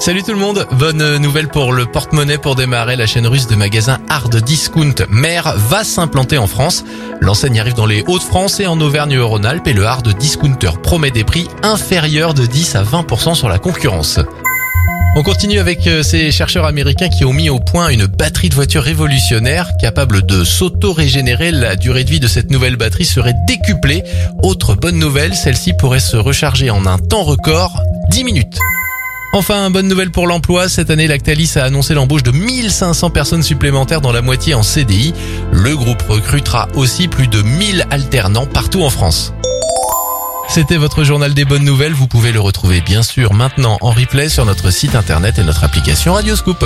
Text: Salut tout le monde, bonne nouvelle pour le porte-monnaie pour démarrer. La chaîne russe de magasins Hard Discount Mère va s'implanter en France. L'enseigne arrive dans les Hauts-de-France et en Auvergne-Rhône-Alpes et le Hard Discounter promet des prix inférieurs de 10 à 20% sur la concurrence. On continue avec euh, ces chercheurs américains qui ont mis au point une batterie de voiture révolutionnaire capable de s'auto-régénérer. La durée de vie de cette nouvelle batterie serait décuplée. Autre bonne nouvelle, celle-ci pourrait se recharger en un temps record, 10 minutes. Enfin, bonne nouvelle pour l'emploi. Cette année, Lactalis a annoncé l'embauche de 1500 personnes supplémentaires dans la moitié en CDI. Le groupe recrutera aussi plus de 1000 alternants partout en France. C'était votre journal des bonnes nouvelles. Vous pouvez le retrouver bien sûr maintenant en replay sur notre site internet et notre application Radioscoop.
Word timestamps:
Salut 0.00 0.22
tout 0.22 0.32
le 0.32 0.38
monde, 0.38 0.64
bonne 0.72 1.16
nouvelle 1.16 1.48
pour 1.48 1.72
le 1.72 1.84
porte-monnaie 1.84 2.38
pour 2.38 2.54
démarrer. 2.54 2.94
La 2.94 3.06
chaîne 3.06 3.26
russe 3.26 3.48
de 3.48 3.56
magasins 3.56 3.98
Hard 4.08 4.36
Discount 4.36 4.94
Mère 5.10 5.54
va 5.56 5.82
s'implanter 5.82 6.38
en 6.38 6.46
France. 6.46 6.84
L'enseigne 7.20 7.58
arrive 7.58 7.74
dans 7.74 7.84
les 7.84 8.04
Hauts-de-France 8.06 8.60
et 8.60 8.68
en 8.68 8.80
Auvergne-Rhône-Alpes 8.80 9.66
et 9.66 9.72
le 9.72 9.84
Hard 9.84 10.08
Discounter 10.16 10.70
promet 10.82 11.10
des 11.10 11.24
prix 11.24 11.48
inférieurs 11.64 12.32
de 12.32 12.46
10 12.46 12.76
à 12.76 12.84
20% 12.84 13.34
sur 13.34 13.48
la 13.48 13.58
concurrence. 13.58 14.20
On 15.16 15.24
continue 15.24 15.58
avec 15.58 15.84
euh, 15.88 16.04
ces 16.04 16.30
chercheurs 16.30 16.64
américains 16.64 17.08
qui 17.08 17.24
ont 17.24 17.32
mis 17.32 17.50
au 17.50 17.58
point 17.58 17.88
une 17.88 18.06
batterie 18.06 18.50
de 18.50 18.54
voiture 18.54 18.84
révolutionnaire 18.84 19.68
capable 19.80 20.24
de 20.24 20.44
s'auto-régénérer. 20.44 21.50
La 21.50 21.74
durée 21.74 22.04
de 22.04 22.10
vie 22.10 22.20
de 22.20 22.28
cette 22.28 22.52
nouvelle 22.52 22.76
batterie 22.76 23.04
serait 23.04 23.34
décuplée. 23.48 24.04
Autre 24.44 24.76
bonne 24.76 24.98
nouvelle, 24.98 25.34
celle-ci 25.34 25.72
pourrait 25.72 25.98
se 25.98 26.16
recharger 26.16 26.70
en 26.70 26.86
un 26.86 26.98
temps 26.98 27.24
record, 27.24 27.82
10 28.10 28.22
minutes. 28.22 28.58
Enfin, 29.38 29.70
bonne 29.70 29.86
nouvelle 29.86 30.10
pour 30.10 30.26
l'emploi. 30.26 30.68
Cette 30.68 30.90
année, 30.90 31.06
Lactalis 31.06 31.52
a 31.54 31.62
annoncé 31.62 31.94
l'embauche 31.94 32.24
de 32.24 32.32
1500 32.32 33.10
personnes 33.10 33.44
supplémentaires 33.44 34.00
dans 34.00 34.10
la 34.10 34.20
moitié 34.20 34.54
en 34.54 34.64
CDI. 34.64 35.14
Le 35.52 35.76
groupe 35.76 36.02
recrutera 36.08 36.66
aussi 36.74 37.06
plus 37.06 37.28
de 37.28 37.40
1000 37.42 37.86
alternants 37.92 38.46
partout 38.46 38.82
en 38.82 38.90
France. 38.90 39.32
C'était 40.48 40.76
votre 40.76 41.04
journal 41.04 41.34
des 41.34 41.44
bonnes 41.44 41.62
nouvelles. 41.62 41.92
Vous 41.92 42.08
pouvez 42.08 42.32
le 42.32 42.40
retrouver 42.40 42.80
bien 42.80 43.04
sûr 43.04 43.32
maintenant 43.32 43.78
en 43.80 43.92
replay 43.92 44.28
sur 44.28 44.44
notre 44.44 44.72
site 44.72 44.96
internet 44.96 45.38
et 45.38 45.44
notre 45.44 45.62
application 45.62 46.14
Radioscoop. 46.14 46.64